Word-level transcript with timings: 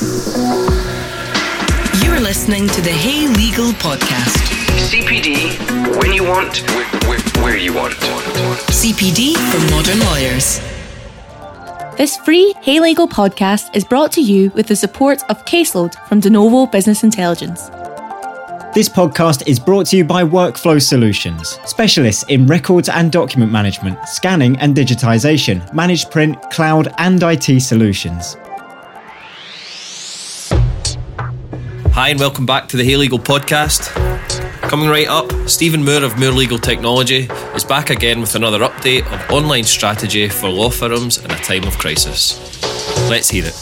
You're 0.00 0.10
listening 2.20 2.68
to 2.68 2.80
the 2.80 2.92
Hey 2.92 3.26
Legal 3.26 3.72
Podcast. 3.72 4.36
CPD, 4.86 5.58
when 6.00 6.12
you 6.12 6.22
want, 6.22 6.58
where, 6.70 6.86
where, 7.08 7.18
where 7.42 7.56
you 7.56 7.74
want. 7.74 7.94
CPD 7.94 9.34
for 9.50 9.58
modern 9.74 9.98
lawyers. 9.98 10.60
This 11.96 12.16
free 12.18 12.54
Hey 12.60 12.78
Legal 12.78 13.08
podcast 13.08 13.74
is 13.74 13.82
brought 13.82 14.12
to 14.12 14.20
you 14.20 14.50
with 14.50 14.68
the 14.68 14.76
support 14.76 15.28
of 15.28 15.44
Caseload 15.46 15.96
from 16.06 16.20
De 16.20 16.30
Novo 16.30 16.66
Business 16.66 17.02
Intelligence. 17.02 17.68
This 18.74 18.88
podcast 18.88 19.48
is 19.48 19.58
brought 19.58 19.86
to 19.86 19.96
you 19.96 20.04
by 20.04 20.22
Workflow 20.22 20.80
Solutions, 20.80 21.58
specialists 21.64 22.22
in 22.28 22.46
records 22.46 22.88
and 22.88 23.10
document 23.10 23.50
management, 23.50 23.98
scanning 24.06 24.56
and 24.60 24.76
digitization, 24.76 25.74
managed 25.74 26.12
print, 26.12 26.40
cloud, 26.52 26.94
and 26.98 27.20
IT 27.20 27.60
solutions. 27.60 28.36
Hi, 31.98 32.10
and 32.10 32.20
welcome 32.20 32.46
back 32.46 32.68
to 32.68 32.76
the 32.76 32.84
Hey 32.84 32.96
Legal 32.96 33.18
podcast. 33.18 33.90
Coming 34.68 34.88
right 34.88 35.08
up, 35.08 35.32
Stephen 35.48 35.84
Moore 35.84 36.04
of 36.04 36.16
Moore 36.16 36.30
Legal 36.30 36.56
Technology 36.56 37.28
is 37.56 37.64
back 37.64 37.90
again 37.90 38.20
with 38.20 38.36
another 38.36 38.60
update 38.60 39.04
of 39.12 39.32
online 39.32 39.64
strategy 39.64 40.28
for 40.28 40.48
law 40.48 40.70
firms 40.70 41.18
in 41.18 41.28
a 41.28 41.36
time 41.38 41.64
of 41.64 41.76
crisis. 41.76 42.38
Let's 43.10 43.28
hear 43.28 43.46
it. 43.46 43.54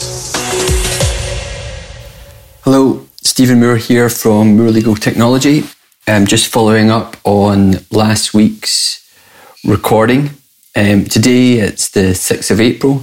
Hello, 2.60 3.06
Stephen 3.22 3.58
Moore 3.58 3.78
here 3.78 4.10
from 4.10 4.58
Moore 4.58 4.68
Legal 4.68 4.96
Technology. 4.96 5.62
I'm 6.06 6.26
just 6.26 6.52
following 6.52 6.90
up 6.90 7.16
on 7.24 7.86
last 7.90 8.34
week's 8.34 9.02
recording. 9.64 10.32
Um, 10.76 11.06
today 11.06 11.52
it's 11.54 11.88
the 11.88 12.12
6th 12.12 12.50
of 12.50 12.60
April 12.60 12.98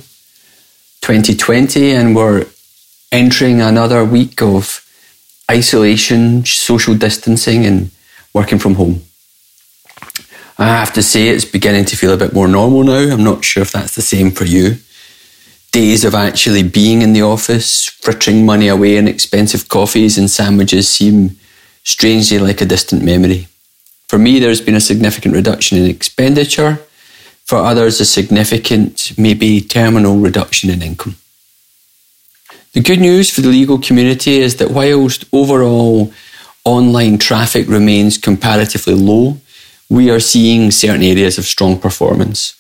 2020, 1.02 1.92
and 1.92 2.16
we're 2.16 2.46
entering 3.12 3.62
another 3.62 4.06
week 4.06 4.40
of 4.40 4.83
isolation, 5.54 6.46
social 6.46 6.96
distancing, 6.96 7.66
and 7.66 7.92
working 8.34 8.60
from 8.60 8.76
home. 8.76 9.02
I 10.58 10.66
have 10.66 10.94
to 10.94 11.04
say 11.04 11.30
it's 11.30 11.46
beginning 11.46 11.86
to 11.86 11.98
feel 11.98 12.14
a 12.14 12.18
bit 12.18 12.34
more 12.34 12.48
normal 12.48 12.84
now. 12.84 13.14
I'm 13.14 13.24
not 13.24 13.44
sure 13.44 13.64
if 13.64 13.72
that's 13.72 13.96
the 13.96 14.02
same 14.02 14.32
for 14.32 14.46
you. 14.46 14.78
Days 15.72 16.06
of 16.06 16.14
actually 16.14 16.64
being 16.64 17.02
in 17.02 17.14
the 17.14 17.24
office, 17.24 17.86
frittering 17.86 18.46
money 18.46 18.68
away 18.68 18.98
in 18.98 19.08
expensive 19.08 19.68
coffees 19.68 20.18
and 20.18 20.30
sandwiches 20.30 20.88
seem 20.88 21.38
strangely 21.84 22.40
like 22.40 22.62
a 22.62 22.66
distant 22.66 23.04
memory. 23.04 23.48
For 24.08 24.20
me, 24.20 24.40
there's 24.40 24.62
been 24.62 24.76
a 24.76 24.90
significant 24.92 25.34
reduction 25.36 25.78
in 25.78 25.90
expenditure. 25.90 26.80
For 27.46 27.58
others, 27.58 28.00
a 28.00 28.06
significant, 28.06 29.18
maybe 29.18 29.60
terminal 29.62 30.18
reduction 30.18 30.70
in 30.70 30.82
income. 30.82 31.16
The 32.74 32.82
good 32.82 33.00
news 33.00 33.30
for 33.30 33.42
the 33.42 33.50
legal 33.50 33.78
community 33.78 34.38
is 34.38 34.56
that 34.56 34.72
whilst 34.72 35.26
overall 35.32 36.12
online 36.66 37.20
traffic 37.20 37.68
remains 37.68 38.18
comparatively 38.18 38.96
low, 38.96 39.38
we 39.90 40.10
are 40.10 40.20
seeing 40.20 40.72
certain 40.72 41.04
areas 41.04 41.38
of 41.38 41.46
strong 41.46 41.78
performance. 41.80 42.56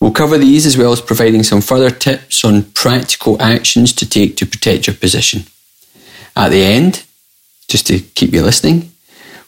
We'll 0.00 0.12
cover 0.12 0.38
these 0.38 0.64
as 0.64 0.78
well 0.78 0.92
as 0.92 1.02
providing 1.02 1.42
some 1.42 1.60
further 1.60 1.90
tips 1.90 2.42
on 2.42 2.62
practical 2.72 3.40
actions 3.40 3.92
to 3.94 4.08
take 4.08 4.38
to 4.38 4.46
protect 4.46 4.86
your 4.86 4.96
position. 4.96 5.44
At 6.34 6.48
the 6.48 6.62
end, 6.62 7.04
just 7.68 7.86
to 7.88 8.00
keep 8.00 8.32
you 8.32 8.42
listening, 8.42 8.92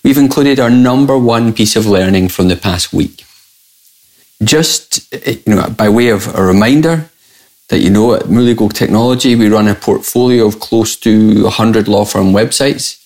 we've 0.02 0.19
included 0.19 0.61
our 0.61 0.70
number 0.70 1.17
one 1.17 1.55
piece 1.55 1.74
of 1.74 1.86
learning 1.86 2.28
from 2.28 2.48
the 2.48 2.56
past 2.56 2.92
week. 2.92 3.24
Just 4.44 5.12
eh, 5.14 5.36
you 5.47 5.55
know, 5.55 5.70
by 5.70 5.89
way 5.89 6.08
of 6.08 6.34
a 6.34 6.42
reminder 6.42 7.08
that 7.69 7.81
you 7.81 7.91
know 7.91 8.14
at 8.14 8.28
Moore 8.28 8.42
Legal 8.42 8.69
Technology 8.69 9.34
we 9.34 9.48
run 9.48 9.69
a 9.69 9.75
portfolio 9.75 10.47
of 10.47 10.61
close 10.61 10.97
to 10.97 11.45
100 11.45 11.89
law 11.89 12.05
firm 12.05 12.33
websites. 12.33 13.03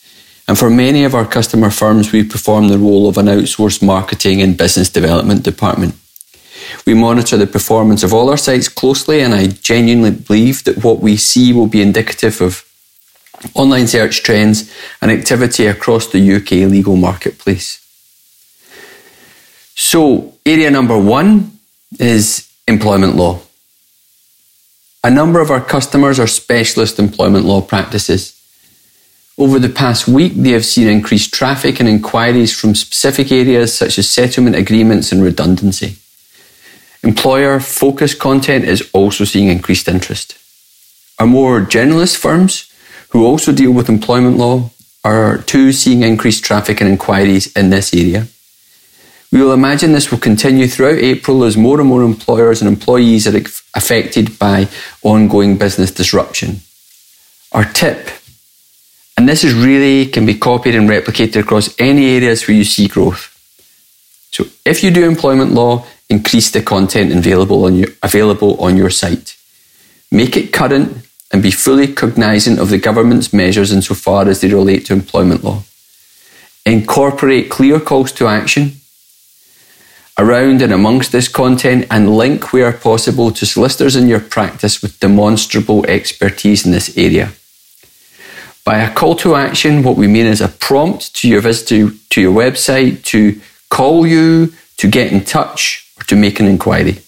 And 0.46 0.58
for 0.58 0.68
many 0.68 1.04
of 1.04 1.14
our 1.14 1.26
customer 1.26 1.70
firms, 1.70 2.10
we 2.10 2.24
perform 2.24 2.68
the 2.68 2.78
role 2.78 3.08
of 3.08 3.18
an 3.18 3.26
outsourced 3.26 3.82
marketing 3.82 4.42
and 4.42 4.56
business 4.56 4.90
development 4.90 5.44
department. 5.44 5.94
We 6.86 6.94
monitor 6.94 7.36
the 7.36 7.46
performance 7.46 8.02
of 8.02 8.12
all 8.12 8.28
our 8.30 8.36
sites 8.36 8.68
closely, 8.68 9.20
and 9.20 9.32
I 9.32 9.46
genuinely 9.46 10.10
believe 10.10 10.64
that 10.64 10.82
what 10.82 10.98
we 10.98 11.16
see 11.16 11.52
will 11.52 11.68
be 11.68 11.80
indicative 11.82 12.40
of 12.40 12.64
online 13.54 13.86
search 13.86 14.22
trends 14.22 14.72
and 15.00 15.10
activity 15.10 15.66
across 15.66 16.08
the 16.08 16.34
UK 16.36 16.50
legal 16.68 16.96
marketplace. 16.96 17.78
So, 19.74 20.34
area 20.44 20.70
number 20.70 20.98
one 20.98 21.58
is 21.98 22.48
employment 22.66 23.16
law. 23.16 23.40
A 25.02 25.10
number 25.10 25.40
of 25.40 25.50
our 25.50 25.62
customers 25.62 26.18
are 26.18 26.26
specialist 26.26 26.98
employment 26.98 27.46
law 27.46 27.62
practices. 27.62 28.36
Over 29.38 29.58
the 29.58 29.70
past 29.70 30.06
week, 30.06 30.34
they 30.34 30.50
have 30.50 30.66
seen 30.66 30.88
increased 30.88 31.32
traffic 31.32 31.80
and 31.80 31.88
inquiries 31.88 32.52
from 32.52 32.74
specific 32.74 33.32
areas 33.32 33.72
such 33.72 33.98
as 33.98 34.10
settlement 34.10 34.56
agreements 34.56 35.10
and 35.10 35.22
redundancy. 35.22 35.96
Employer 37.02 37.60
focused 37.60 38.18
content 38.18 38.66
is 38.66 38.90
also 38.92 39.24
seeing 39.24 39.48
increased 39.48 39.88
interest. 39.88 40.36
Our 41.18 41.26
more 41.26 41.60
generalist 41.62 42.18
firms, 42.18 42.70
who 43.10 43.24
also 43.24 43.52
deal 43.52 43.72
with 43.72 43.88
employment 43.88 44.36
law, 44.36 44.70
are 45.02 45.38
too 45.38 45.72
seeing 45.72 46.02
increased 46.02 46.44
traffic 46.44 46.82
and 46.82 46.90
inquiries 46.90 47.50
in 47.56 47.70
this 47.70 47.94
area. 47.94 48.26
We 49.32 49.40
will 49.40 49.52
imagine 49.52 49.92
this 49.92 50.10
will 50.10 50.18
continue 50.18 50.66
throughout 50.66 50.98
April 50.98 51.44
as 51.44 51.56
more 51.56 51.78
and 51.78 51.88
more 51.88 52.02
employers 52.02 52.60
and 52.60 52.68
employees 52.68 53.28
are 53.28 53.36
affected 53.74 54.38
by 54.38 54.68
ongoing 55.02 55.56
business 55.56 55.92
disruption. 55.92 56.60
Our 57.52 57.64
tip, 57.64 58.10
and 59.16 59.28
this 59.28 59.44
is 59.44 59.54
really 59.54 60.06
can 60.06 60.26
be 60.26 60.34
copied 60.34 60.74
and 60.74 60.88
replicated 60.88 61.40
across 61.40 61.74
any 61.78 62.16
areas 62.16 62.46
where 62.46 62.56
you 62.56 62.64
see 62.64 62.88
growth. 62.88 63.36
So 64.32 64.46
if 64.64 64.82
you 64.82 64.90
do 64.90 65.04
employment 65.04 65.52
law, 65.52 65.86
increase 66.08 66.50
the 66.50 66.62
content 66.62 67.12
available 67.12 67.64
on 67.64 67.76
your, 67.76 67.88
available 68.02 68.60
on 68.60 68.76
your 68.76 68.90
site. 68.90 69.36
Make 70.10 70.36
it 70.36 70.52
current 70.52 71.06
and 71.32 71.40
be 71.40 71.52
fully 71.52 71.86
cognizant 71.86 72.58
of 72.58 72.70
the 72.70 72.78
government's 72.78 73.32
measures 73.32 73.70
insofar 73.70 74.26
as 74.28 74.40
they 74.40 74.48
relate 74.48 74.86
to 74.86 74.92
employment 74.92 75.44
law. 75.44 75.62
Incorporate 76.66 77.48
clear 77.48 77.78
calls 77.78 78.10
to 78.12 78.26
action 78.26 78.79
around 80.20 80.60
and 80.60 80.72
amongst 80.72 81.12
this 81.12 81.28
content 81.28 81.86
and 81.90 82.14
link 82.14 82.52
where 82.52 82.72
possible 82.72 83.30
to 83.32 83.46
solicitors 83.46 83.96
in 83.96 84.06
your 84.06 84.20
practice 84.20 84.82
with 84.82 85.00
demonstrable 85.00 85.84
expertise 85.86 86.66
in 86.66 86.72
this 86.72 86.96
area. 86.96 87.32
By 88.64 88.78
a 88.78 88.92
call 88.92 89.16
to 89.16 89.34
action, 89.34 89.82
what 89.82 89.96
we 89.96 90.06
mean 90.06 90.26
is 90.26 90.42
a 90.42 90.48
prompt 90.48 91.14
to 91.16 91.28
your 91.28 91.40
visitor 91.40 91.94
to 92.10 92.20
your 92.20 92.34
website 92.34 93.02
to 93.04 93.40
call 93.70 94.06
you, 94.06 94.52
to 94.76 94.88
get 94.88 95.10
in 95.10 95.24
touch, 95.24 95.90
or 95.98 96.04
to 96.04 96.16
make 96.16 96.38
an 96.38 96.46
inquiry. 96.46 96.98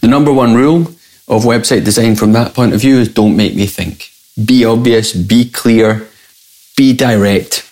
The 0.00 0.08
number 0.08 0.32
one 0.32 0.54
rule 0.54 0.92
of 1.26 1.44
website 1.44 1.84
design 1.84 2.16
from 2.16 2.32
that 2.32 2.54
point 2.54 2.74
of 2.74 2.80
view 2.80 2.98
is 2.98 3.08
don't 3.08 3.36
make 3.36 3.54
me 3.56 3.66
think. 3.66 4.10
Be 4.44 4.64
obvious, 4.64 5.14
be 5.14 5.48
clear, 5.48 6.06
be 6.76 6.92
direct. 6.92 7.66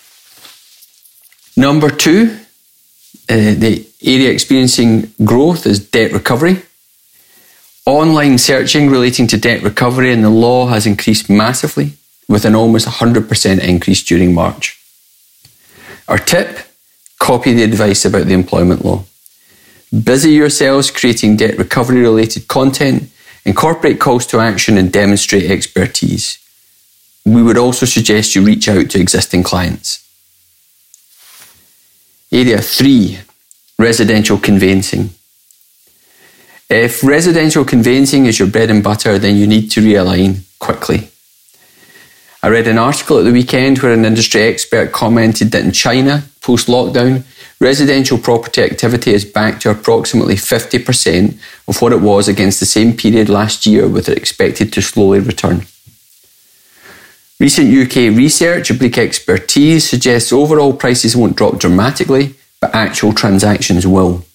Number 1.55 1.89
two, 1.89 2.39
uh, 3.29 3.53
the 3.53 3.85
area 4.03 4.31
experiencing 4.31 5.13
growth 5.23 5.65
is 5.65 5.79
debt 5.79 6.11
recovery. 6.11 6.61
Online 7.85 8.37
searching 8.37 8.89
relating 8.89 9.27
to 9.27 9.37
debt 9.37 9.63
recovery 9.63 10.11
in 10.11 10.21
the 10.21 10.29
law 10.29 10.67
has 10.67 10.85
increased 10.85 11.29
massively, 11.29 11.93
with 12.27 12.45
an 12.45 12.55
almost 12.55 12.87
100% 12.87 13.59
increase 13.59 14.03
during 14.03 14.33
March. 14.33 14.79
Our 16.07 16.17
tip 16.17 16.59
copy 17.19 17.53
the 17.53 17.63
advice 17.63 18.05
about 18.05 18.25
the 18.25 18.33
employment 18.33 18.83
law. 18.83 19.03
Busy 19.91 20.31
yourselves 20.31 20.91
creating 20.91 21.37
debt 21.37 21.57
recovery 21.57 22.01
related 22.01 22.47
content, 22.47 23.09
incorporate 23.45 23.99
calls 23.99 24.25
to 24.27 24.39
action, 24.39 24.77
and 24.77 24.91
demonstrate 24.91 25.49
expertise. 25.49 26.37
We 27.25 27.43
would 27.43 27.57
also 27.57 27.85
suggest 27.85 28.35
you 28.35 28.43
reach 28.43 28.69
out 28.69 28.89
to 28.91 28.99
existing 28.99 29.43
clients. 29.43 29.98
Area 32.31 32.61
three, 32.61 33.19
residential 33.79 34.37
conveyancing. 34.37 35.09
If 36.69 37.03
residential 37.03 37.65
conveyancing 37.65 38.27
is 38.27 38.37
your 38.37 38.47
bread 38.47 38.69
and 38.69 38.83
butter, 38.83 39.17
then 39.17 39.35
you 39.35 39.47
need 39.47 39.71
to 39.71 39.81
realign 39.81 40.41
quickly. 40.59 41.09
I 42.43 42.49
read 42.49 42.67
an 42.67 42.77
article 42.77 43.17
at 43.17 43.25
the 43.25 43.31
weekend 43.31 43.79
where 43.79 43.93
an 43.93 44.05
industry 44.05 44.43
expert 44.43 44.91
commented 44.91 45.51
that 45.51 45.65
in 45.65 45.71
China, 45.71 46.23
post 46.41 46.67
lockdown, 46.67 47.23
residential 47.59 48.19
property 48.19 48.61
activity 48.61 49.11
is 49.11 49.25
back 49.25 49.59
to 49.61 49.71
approximately 49.71 50.35
50% 50.35 51.35
of 51.67 51.81
what 51.81 51.91
it 51.91 52.01
was 52.01 52.27
against 52.27 52.59
the 52.59 52.67
same 52.67 52.95
period 52.95 53.27
last 53.27 53.65
year, 53.65 53.87
with 53.87 54.07
it 54.07 54.17
expected 54.17 54.71
to 54.73 54.83
slowly 54.83 55.19
return. 55.19 55.65
Recent 57.39 57.73
UK 57.73 58.17
research, 58.17 58.69
oblique 58.69 58.97
expertise, 58.97 59.89
suggests 59.89 60.33
overall 60.33 60.73
prices 60.73 61.15
won't 61.15 61.37
drop 61.37 61.57
dramatically, 61.57 62.35
but 62.59 62.75
actual 62.75 63.13
transactions 63.13 63.87
will. 63.87 64.25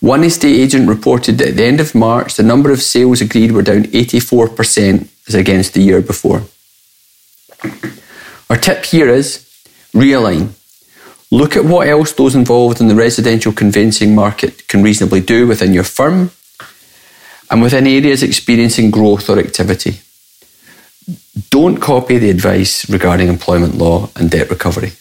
One 0.00 0.24
estate 0.24 0.58
agent 0.58 0.88
reported 0.88 1.38
that 1.38 1.50
at 1.50 1.56
the 1.56 1.64
end 1.64 1.80
of 1.80 1.94
March, 1.94 2.34
the 2.34 2.42
number 2.42 2.72
of 2.72 2.82
sales 2.82 3.20
agreed 3.20 3.52
were 3.52 3.62
down 3.62 3.84
84% 3.84 5.06
as 5.28 5.34
against 5.36 5.74
the 5.74 5.80
year 5.80 6.00
before. 6.00 6.42
Our 8.50 8.56
tip 8.56 8.84
here 8.84 9.08
is 9.08 9.48
realign. 9.94 10.54
Look 11.30 11.56
at 11.56 11.64
what 11.64 11.86
else 11.86 12.12
those 12.12 12.34
involved 12.34 12.80
in 12.80 12.88
the 12.88 12.96
residential 12.96 13.52
conveyancing 13.52 14.12
market 14.12 14.66
can 14.66 14.82
reasonably 14.82 15.20
do 15.20 15.46
within 15.46 15.72
your 15.72 15.84
firm 15.84 16.32
and 17.48 17.62
within 17.62 17.86
areas 17.86 18.24
experiencing 18.24 18.90
growth 18.90 19.30
or 19.30 19.38
activity. 19.38 20.01
Don't 21.50 21.78
copy 21.78 22.18
the 22.18 22.30
advice 22.30 22.88
regarding 22.90 23.28
employment 23.28 23.76
law 23.76 24.10
and 24.16 24.30
debt 24.30 24.50
recovery. 24.50 24.92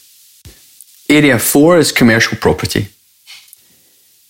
Area 1.09 1.37
four 1.37 1.77
is 1.77 1.91
commercial 1.91 2.37
property. 2.37 2.87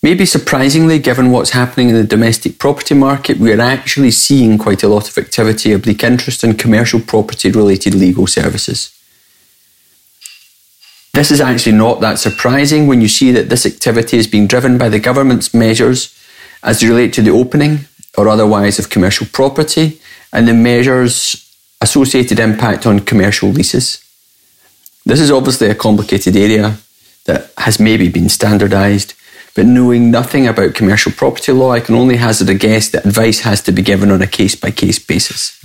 Maybe 0.02 0.26
surprisingly, 0.26 0.98
given 0.98 1.30
what's 1.30 1.50
happening 1.50 1.90
in 1.90 1.94
the 1.94 2.02
domestic 2.02 2.58
property 2.58 2.94
market, 2.94 3.38
we 3.38 3.52
are 3.52 3.60
actually 3.60 4.10
seeing 4.10 4.58
quite 4.58 4.82
a 4.82 4.88
lot 4.88 5.08
of 5.08 5.16
activity, 5.16 5.72
oblique 5.72 6.02
interest 6.02 6.42
in 6.42 6.54
commercial 6.54 6.98
property 6.98 7.52
related 7.52 7.94
legal 7.94 8.26
services. 8.26 8.90
This 11.14 11.30
is 11.30 11.40
actually 11.40 11.76
not 11.76 12.00
that 12.00 12.18
surprising 12.18 12.88
when 12.88 13.00
you 13.00 13.06
see 13.06 13.30
that 13.30 13.48
this 13.48 13.64
activity 13.64 14.16
is 14.16 14.26
being 14.26 14.48
driven 14.48 14.76
by 14.76 14.88
the 14.88 14.98
government's 14.98 15.54
measures 15.54 16.18
as 16.64 16.80
they 16.80 16.88
relate 16.88 17.12
to 17.12 17.22
the 17.22 17.30
opening 17.30 17.80
or 18.18 18.28
otherwise 18.28 18.80
of 18.80 18.90
commercial 18.90 19.28
property 19.30 20.00
and 20.32 20.48
the 20.48 20.54
measures 20.54 21.51
associated 21.82 22.38
impact 22.38 22.86
on 22.86 23.00
commercial 23.00 23.50
leases. 23.50 24.02
This 25.04 25.20
is 25.20 25.30
obviously 25.30 25.68
a 25.68 25.74
complicated 25.74 26.36
area 26.36 26.78
that 27.24 27.52
has 27.58 27.78
maybe 27.78 28.08
been 28.08 28.28
standardised 28.28 29.14
but 29.54 29.66
knowing 29.66 30.10
nothing 30.10 30.46
about 30.46 30.74
commercial 30.74 31.12
property 31.12 31.52
law, 31.52 31.72
I 31.72 31.80
can 31.80 31.94
only 31.94 32.16
hazard 32.16 32.48
a 32.48 32.54
guess 32.54 32.88
that 32.90 33.04
advice 33.04 33.40
has 33.40 33.60
to 33.62 33.72
be 33.72 33.82
given 33.82 34.10
on 34.10 34.22
a 34.22 34.26
case 34.26 34.54
by 34.54 34.70
case 34.70 34.98
basis. 34.98 35.58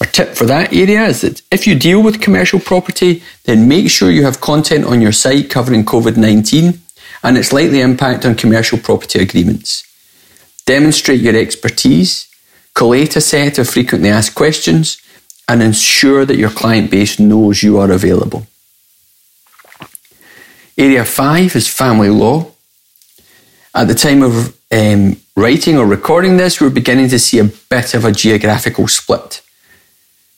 Our 0.00 0.06
tip 0.06 0.34
for 0.34 0.46
that 0.46 0.72
area 0.72 1.04
is 1.04 1.20
that 1.20 1.42
if 1.52 1.66
you 1.66 1.78
deal 1.78 2.02
with 2.02 2.22
commercial 2.22 2.58
property, 2.58 3.22
then 3.44 3.68
make 3.68 3.90
sure 3.90 4.10
you 4.10 4.24
have 4.24 4.40
content 4.40 4.84
on 4.84 5.00
your 5.00 5.12
site 5.12 5.50
covering 5.50 5.84
COVID 5.84 6.16
19 6.16 6.80
and 7.22 7.38
its 7.38 7.52
likely 7.52 7.82
impact 7.82 8.24
on 8.24 8.34
commercial 8.34 8.78
property 8.78 9.20
agreements. 9.20 9.84
Demonstrate 10.64 11.20
your 11.20 11.36
expertise, 11.36 12.26
collate 12.74 13.16
a 13.16 13.20
set 13.20 13.58
of 13.58 13.68
frequently 13.68 14.08
asked 14.08 14.34
questions, 14.34 15.00
and 15.48 15.62
ensure 15.62 16.24
that 16.24 16.36
your 16.36 16.50
client 16.50 16.90
base 16.90 17.18
knows 17.18 17.62
you 17.62 17.76
are 17.78 17.90
available. 17.90 18.46
Area 20.78 21.04
5 21.04 21.56
is 21.56 21.66
family 21.66 22.08
law. 22.08 22.46
At 23.74 23.88
the 23.88 23.94
time 23.94 24.22
of 24.22 24.56
um, 24.70 25.16
writing 25.36 25.76
or 25.76 25.86
recording 25.86 26.36
this, 26.36 26.60
we're 26.60 26.70
beginning 26.70 27.08
to 27.08 27.18
see 27.18 27.40
a 27.40 27.44
bit 27.44 27.94
of 27.94 28.04
a 28.04 28.12
geographical 28.12 28.86
split. 28.86 29.42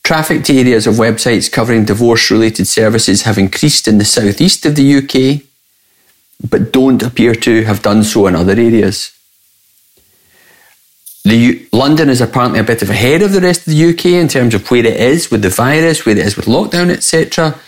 Traffic 0.02 0.44
to 0.44 0.58
areas 0.58 0.86
of 0.86 0.94
websites 0.94 1.52
covering 1.52 1.84
divorce 1.84 2.30
related 2.30 2.66
services 2.66 3.22
have 3.22 3.38
increased 3.38 3.86
in 3.86 3.98
the 3.98 4.04
southeast 4.04 4.66
of 4.66 4.74
the 4.74 4.96
UK, 4.96 5.42
but 6.50 6.72
don't 6.72 7.02
appear 7.02 7.34
to 7.34 7.64
have 7.64 7.82
done 7.82 8.02
so 8.02 8.26
in 8.26 8.34
other 8.34 8.52
areas. 8.52 9.12
The, 11.24 11.68
London 11.72 12.08
is 12.08 12.20
apparently 12.20 12.58
a 12.58 12.64
bit 12.64 12.82
of 12.82 12.90
ahead 12.90 13.22
of 13.22 13.32
the 13.32 13.40
rest 13.40 13.60
of 13.66 13.72
the 13.72 13.90
UK 13.90 14.06
in 14.06 14.26
terms 14.26 14.54
of 14.54 14.68
where 14.70 14.84
it 14.84 14.96
is 14.96 15.30
with 15.30 15.42
the 15.42 15.50
virus, 15.50 16.04
where 16.04 16.16
it 16.16 16.26
is 16.26 16.36
with 16.36 16.46
lockdown, 16.46 16.90
etc. 16.90 17.60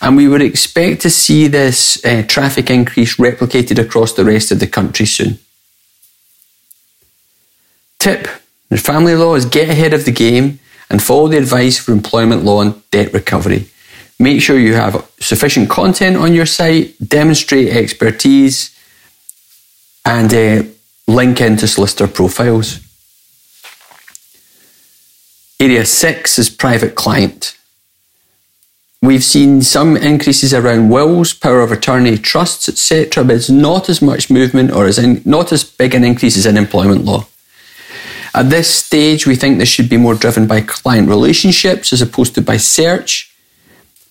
And 0.00 0.16
we 0.16 0.28
would 0.28 0.42
expect 0.42 1.02
to 1.02 1.10
see 1.10 1.48
this 1.48 2.02
uh, 2.04 2.22
traffic 2.26 2.70
increase 2.70 3.16
replicated 3.16 3.78
across 3.78 4.12
the 4.12 4.24
rest 4.24 4.52
of 4.52 4.60
the 4.60 4.66
country 4.66 5.06
soon. 5.06 5.38
Tip 7.98 8.28
in 8.70 8.76
family 8.76 9.14
law 9.14 9.34
is 9.34 9.44
get 9.44 9.68
ahead 9.68 9.92
of 9.92 10.04
the 10.04 10.12
game 10.12 10.60
and 10.88 11.02
follow 11.02 11.28
the 11.28 11.38
advice 11.38 11.78
for 11.78 11.92
employment 11.92 12.44
law 12.44 12.62
and 12.62 12.88
debt 12.90 13.12
recovery. 13.12 13.66
Make 14.18 14.40
sure 14.40 14.58
you 14.58 14.74
have 14.74 15.08
sufficient 15.18 15.68
content 15.68 16.16
on 16.16 16.32
your 16.32 16.46
site, 16.46 16.94
demonstrate 17.06 17.68
expertise, 17.68 18.76
and 20.04 20.32
uh, 20.32 20.62
link 21.06 21.40
into 21.40 21.66
solicitor 21.66 22.06
profiles. 22.06 22.80
Area 25.60 25.84
six 25.84 26.38
is 26.38 26.48
private 26.48 26.94
client. 26.94 27.54
We've 29.02 29.22
seen 29.22 29.60
some 29.60 29.94
increases 29.96 30.54
around 30.54 30.88
wills, 30.88 31.34
power 31.34 31.60
of 31.60 31.70
attorney, 31.70 32.16
trusts, 32.16 32.66
etc., 32.66 33.24
but 33.24 33.36
it's 33.36 33.50
not 33.50 33.90
as 33.90 34.00
much 34.00 34.30
movement 34.30 34.72
or 34.72 34.86
as 34.86 34.98
in, 34.98 35.20
not 35.26 35.52
as 35.52 35.62
big 35.62 35.94
an 35.94 36.02
increase 36.02 36.38
as 36.38 36.46
in 36.46 36.56
employment 36.56 37.04
law. 37.04 37.26
At 38.34 38.48
this 38.48 38.72
stage, 38.74 39.26
we 39.26 39.36
think 39.36 39.58
this 39.58 39.68
should 39.68 39.90
be 39.90 39.98
more 39.98 40.14
driven 40.14 40.46
by 40.46 40.62
client 40.62 41.08
relationships 41.08 41.92
as 41.92 42.00
opposed 42.00 42.34
to 42.36 42.42
by 42.42 42.56
search, 42.56 43.30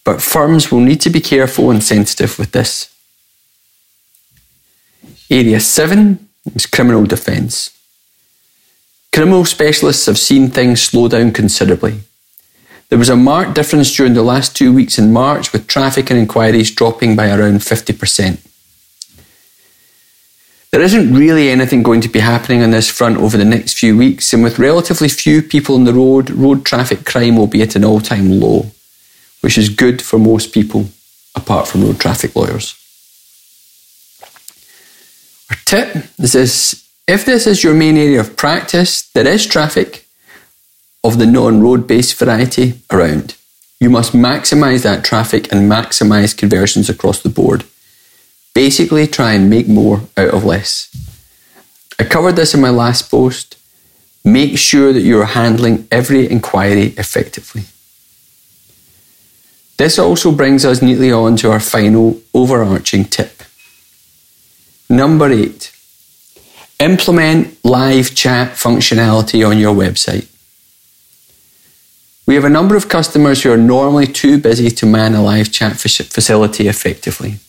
but 0.03 0.21
firms 0.21 0.71
will 0.71 0.81
need 0.81 1.01
to 1.01 1.09
be 1.09 1.21
careful 1.21 1.71
and 1.71 1.83
sensitive 1.83 2.37
with 2.37 2.51
this. 2.51 2.93
Area 5.31 5.59
7 5.59 6.29
is 6.53 6.67
criminal 6.67 7.05
defence. 7.05 7.78
Criminal 9.13 9.45
specialists 9.45 10.05
have 10.05 10.17
seen 10.17 10.49
things 10.49 10.81
slow 10.81 11.07
down 11.07 11.31
considerably. 11.31 12.01
There 12.89 12.99
was 12.99 13.09
a 13.09 13.15
marked 13.15 13.53
difference 13.53 13.95
during 13.95 14.13
the 14.13 14.23
last 14.23 14.55
two 14.55 14.73
weeks 14.73 14.97
in 14.97 15.13
March, 15.13 15.53
with 15.53 15.67
traffic 15.67 16.09
and 16.09 16.19
inquiries 16.19 16.71
dropping 16.71 17.15
by 17.15 17.29
around 17.29 17.59
50%. 17.59 18.39
There 20.71 20.81
isn't 20.81 21.13
really 21.13 21.49
anything 21.49 21.81
going 21.81 22.01
to 22.01 22.09
be 22.09 22.19
happening 22.19 22.61
on 22.61 22.71
this 22.71 22.89
front 22.89 23.17
over 23.17 23.37
the 23.37 23.45
next 23.45 23.77
few 23.77 23.97
weeks, 23.97 24.33
and 24.33 24.43
with 24.43 24.59
relatively 24.59 25.09
few 25.09 25.41
people 25.41 25.75
on 25.75 25.83
the 25.83 25.93
road, 25.93 26.29
road 26.29 26.63
traffic 26.65 27.05
crime 27.05 27.37
will 27.37 27.47
be 27.47 27.61
at 27.61 27.75
an 27.75 27.83
all 27.83 27.99
time 27.99 28.39
low, 28.39 28.71
which 29.41 29.57
is 29.57 29.69
good 29.69 30.01
for 30.01 30.19
most 30.19 30.53
people, 30.53 30.89
apart 31.35 31.67
from 31.67 31.83
road 31.83 31.99
traffic 31.99 32.35
lawyers. 32.35 32.75
Our 35.49 35.57
tip 35.65 35.95
is 36.19 36.33
this 36.33 36.88
if 37.09 37.25
this 37.25 37.47
is 37.47 37.63
your 37.63 37.73
main 37.73 37.97
area 37.97 38.19
of 38.19 38.37
practice, 38.37 39.09
there 39.13 39.27
is 39.27 39.47
traffic, 39.47 40.05
of 41.03 41.17
the 41.17 41.25
non 41.25 41.59
road 41.59 41.87
based 41.87 42.15
variety 42.19 42.79
around. 42.91 43.35
You 43.79 43.89
must 43.89 44.13
maximize 44.13 44.83
that 44.83 45.03
traffic 45.03 45.51
and 45.51 45.71
maximize 45.71 46.37
conversions 46.37 46.87
across 46.87 47.21
the 47.21 47.29
board. 47.29 47.63
Basically, 48.53 49.07
try 49.07 49.33
and 49.33 49.49
make 49.49 49.67
more 49.67 50.01
out 50.17 50.29
of 50.35 50.43
less. 50.43 50.89
I 51.97 52.03
covered 52.03 52.35
this 52.35 52.53
in 52.53 52.61
my 52.61 52.69
last 52.69 53.09
post. 53.09 53.57
Make 54.23 54.59
sure 54.59 54.93
that 54.93 55.01
you're 55.01 55.25
handling 55.25 55.87
every 55.89 56.29
inquiry 56.29 56.93
effectively. 56.97 57.63
This 59.77 59.97
also 59.97 60.31
brings 60.31 60.63
us 60.63 60.81
neatly 60.81 61.11
on 61.11 61.37
to 61.37 61.49
our 61.49 61.61
final 61.61 62.21
overarching 62.33 63.05
tip. 63.05 63.43
Number 64.89 65.31
eight, 65.31 65.71
implement 66.79 67.63
live 67.63 68.15
chat 68.15 68.53
functionality 68.53 69.47
on 69.47 69.57
your 69.57 69.75
website. 69.75 70.27
We 72.25 72.35
have 72.35 72.45
a 72.45 72.49
number 72.49 72.75
of 72.75 72.89
customers 72.89 73.43
who 73.43 73.51
are 73.51 73.57
normally 73.57 74.07
too 74.07 74.39
busy 74.39 74.69
to 74.69 74.85
man 74.85 75.15
a 75.15 75.21
live 75.21 75.51
chat 75.51 75.77
facility 75.77 76.67
effectively. 76.67 77.39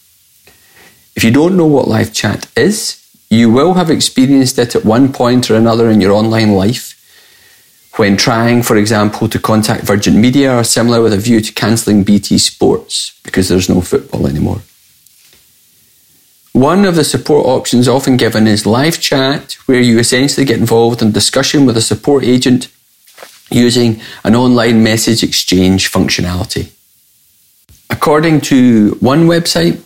If 1.14 1.22
you 1.22 1.30
don't 1.30 1.56
know 1.56 1.66
what 1.66 1.86
live 1.86 2.12
chat 2.12 2.50
is, 2.56 2.96
you 3.28 3.50
will 3.50 3.74
have 3.74 3.90
experienced 3.90 4.58
it 4.58 4.74
at 4.74 4.84
one 4.84 5.12
point 5.12 5.50
or 5.50 5.54
another 5.54 5.90
in 5.90 6.00
your 6.00 6.12
online 6.12 6.52
life 6.52 6.96
when 7.96 8.16
trying, 8.16 8.62
for 8.62 8.76
example, 8.76 9.28
to 9.28 9.38
contact 9.38 9.84
Virgin 9.84 10.20
Media 10.20 10.56
or 10.56 10.64
similar 10.64 11.02
with 11.02 11.12
a 11.12 11.18
view 11.18 11.40
to 11.40 11.52
cancelling 11.52 12.02
BT 12.02 12.38
Sports 12.38 13.18
because 13.22 13.48
there's 13.48 13.68
no 13.68 13.80
football 13.80 14.26
anymore. 14.26 14.62
One 16.52 16.84
of 16.84 16.96
the 16.96 17.04
support 17.04 17.46
options 17.46 17.86
often 17.86 18.16
given 18.16 18.46
is 18.48 18.66
live 18.66 19.00
chat, 19.00 19.52
where 19.66 19.80
you 19.80 19.98
essentially 19.98 20.44
get 20.44 20.58
involved 20.58 21.00
in 21.00 21.12
discussion 21.12 21.64
with 21.64 21.76
a 21.76 21.82
support 21.82 22.24
agent 22.24 22.68
using 23.50 24.00
an 24.24 24.34
online 24.34 24.82
message 24.82 25.22
exchange 25.22 25.90
functionality. 25.90 26.72
According 27.88 28.40
to 28.42 28.96
one 29.00 29.26
website, 29.26 29.80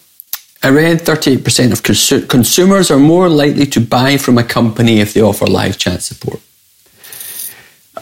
read 0.71 1.00
38% 1.00 1.73
of 1.73 1.83
cons- 1.83 2.26
consumers 2.28 2.90
are 2.90 2.99
more 2.99 3.28
likely 3.28 3.66
to 3.66 3.80
buy 3.80 4.16
from 4.16 4.38
a 4.38 4.44
company 4.44 5.00
if 5.00 5.12
they 5.12 5.21
offer 5.21 5.47
live 5.47 5.76
chat 5.76 6.02
support. 6.02 6.40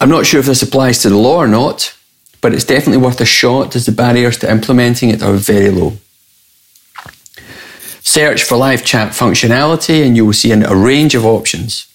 I'm 0.00 0.09
not 0.09 0.26
sure 0.26 0.40
if 0.40 0.47
this 0.47 0.62
applies 0.62 1.02
to 1.02 1.11
the 1.11 1.16
law 1.16 1.38
or 1.38 1.49
not, 1.49 1.97
but 2.40 2.54
it's 2.54 2.64
definitely 2.64 3.02
worth 3.04 3.21
a 3.21 3.25
shot 3.25 3.76
as 3.76 3.87
the 3.87 3.92
barriers 3.92 4.38
to 4.38 4.50
implementing 4.50 5.11
it 5.11 5.23
are 5.23 5.35
very 5.35 5.71
low. 5.71 5.97
Search 8.12 8.42
for 8.45 8.59
live 8.59 8.85
chat 8.85 9.12
functionality 9.12 10.04
and 10.04 10.14
you 10.14 10.26
will 10.26 10.35
see 10.35 10.52
a 10.52 10.76
range 10.76 11.14
of 11.14 11.25
options. 11.25 11.87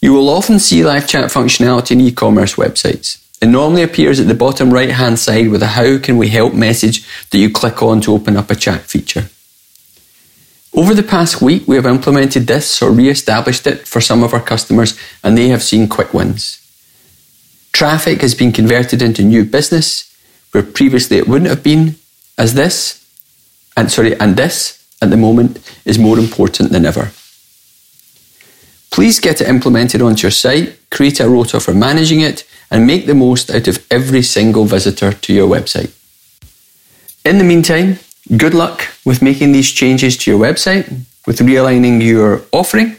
You 0.00 0.12
will 0.12 0.28
often 0.28 0.60
see 0.60 0.84
live 0.84 1.08
chat 1.08 1.32
functionality 1.32 1.90
in 1.90 2.00
e-commerce 2.00 2.54
websites. 2.54 3.20
It 3.42 3.46
normally 3.48 3.82
appears 3.82 4.20
at 4.20 4.28
the 4.28 4.34
bottom 4.34 4.72
right 4.72 4.92
hand 4.92 5.18
side 5.18 5.48
with 5.48 5.64
a 5.64 5.74
how 5.78 5.98
can 5.98 6.16
we 6.16 6.28
help 6.28 6.54
message 6.54 7.04
that 7.30 7.38
you 7.38 7.50
click 7.50 7.82
on 7.82 8.00
to 8.02 8.12
open 8.12 8.36
up 8.36 8.48
a 8.48 8.54
chat 8.54 8.82
feature. 8.82 9.28
Over 10.72 10.94
the 10.94 11.02
past 11.02 11.42
week, 11.42 11.66
we 11.66 11.74
have 11.74 11.84
implemented 11.84 12.46
this 12.46 12.80
or 12.80 12.92
re 12.92 13.08
established 13.08 13.66
it 13.66 13.88
for 13.88 14.00
some 14.00 14.22
of 14.22 14.32
our 14.32 14.40
customers, 14.40 14.96
and 15.24 15.36
they 15.36 15.48
have 15.48 15.64
seen 15.64 15.88
quick 15.88 16.14
wins. 16.14 16.62
Traffic 17.72 18.20
has 18.20 18.36
been 18.36 18.52
converted 18.52 19.02
into 19.02 19.24
new 19.24 19.44
business 19.44 20.16
where 20.52 20.62
previously 20.62 21.16
it 21.16 21.26
wouldn't 21.26 21.50
have 21.50 21.64
been, 21.64 21.96
as 22.38 22.54
this, 22.54 23.02
and 23.76 23.90
sorry, 23.90 24.18
and 24.18 24.36
this 24.36 24.84
at 25.02 25.10
the 25.10 25.16
moment 25.16 25.58
is 25.84 25.98
more 25.98 26.18
important 26.18 26.70
than 26.70 26.86
ever. 26.86 27.10
Please 28.90 29.20
get 29.20 29.40
it 29.40 29.48
implemented 29.48 30.00
onto 30.00 30.22
your 30.22 30.30
site, 30.30 30.78
create 30.90 31.20
a 31.20 31.28
rota 31.28 31.60
for 31.60 31.74
managing 31.74 32.20
it, 32.20 32.44
and 32.70 32.86
make 32.86 33.06
the 33.06 33.14
most 33.14 33.50
out 33.50 33.68
of 33.68 33.86
every 33.90 34.22
single 34.22 34.64
visitor 34.64 35.12
to 35.12 35.32
your 35.34 35.48
website. 35.48 35.92
In 37.24 37.38
the 37.38 37.44
meantime, 37.44 37.98
good 38.36 38.54
luck 38.54 38.88
with 39.04 39.20
making 39.20 39.52
these 39.52 39.70
changes 39.70 40.16
to 40.16 40.30
your 40.30 40.40
website, 40.40 40.88
with 41.26 41.40
realigning 41.40 42.02
your 42.02 42.42
offering, 42.52 42.96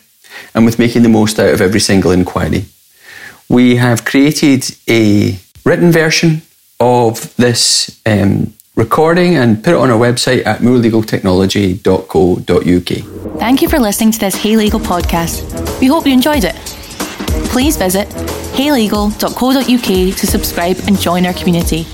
and 0.53 0.65
with 0.65 0.77
making 0.77 1.03
the 1.03 1.09
most 1.09 1.39
out 1.39 1.53
of 1.53 1.61
every 1.61 1.79
single 1.79 2.11
inquiry. 2.11 2.65
We 3.49 3.77
have 3.77 4.05
created 4.05 4.69
a 4.87 5.39
written 5.65 5.91
version 5.91 6.41
of 6.79 7.35
this 7.37 7.99
um, 8.05 8.53
recording 8.77 9.35
and 9.35 9.61
put 9.63 9.73
it 9.73 9.77
on 9.77 9.89
our 9.89 9.97
website 9.97 10.45
at 10.45 10.59
moorelegaltechnology.co.uk. 10.59 13.39
Thank 13.39 13.61
you 13.61 13.67
for 13.67 13.79
listening 13.79 14.11
to 14.11 14.19
this 14.19 14.35
Hey 14.35 14.55
Legal 14.55 14.79
podcast. 14.79 15.81
We 15.81 15.87
hope 15.87 16.05
you 16.05 16.13
enjoyed 16.13 16.43
it. 16.43 16.55
Please 17.49 17.75
visit 17.75 18.07
heylegal.co.uk 18.53 20.15
to 20.15 20.27
subscribe 20.27 20.77
and 20.87 20.99
join 20.99 21.25
our 21.25 21.33
community. 21.33 21.87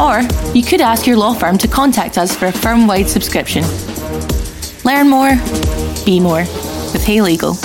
Or 0.00 0.20
you 0.54 0.62
could 0.62 0.80
ask 0.82 1.06
your 1.06 1.16
law 1.16 1.32
firm 1.32 1.56
to 1.58 1.66
contact 1.66 2.18
us 2.18 2.36
for 2.36 2.46
a 2.46 2.52
firm 2.52 2.86
wide 2.86 3.08
subscription. 3.08 3.64
Learn 4.84 5.08
more, 5.08 5.36
be 6.04 6.20
more 6.20 6.44
with 6.92 7.04
Hey 7.04 7.22
Legal. 7.22 7.56